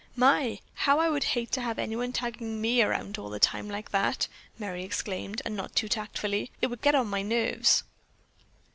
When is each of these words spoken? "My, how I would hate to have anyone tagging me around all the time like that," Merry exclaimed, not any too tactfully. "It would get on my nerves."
"My, 0.15 0.57
how 0.73 0.97
I 0.97 1.11
would 1.11 1.25
hate 1.37 1.51
to 1.51 1.61
have 1.61 1.77
anyone 1.77 2.11
tagging 2.11 2.59
me 2.59 2.81
around 2.81 3.19
all 3.19 3.29
the 3.29 3.37
time 3.39 3.69
like 3.69 3.91
that," 3.91 4.27
Merry 4.57 4.83
exclaimed, 4.83 5.43
not 5.45 5.63
any 5.65 5.73
too 5.75 5.87
tactfully. 5.89 6.49
"It 6.59 6.71
would 6.71 6.81
get 6.81 6.95
on 6.95 7.05
my 7.05 7.21
nerves." 7.21 7.83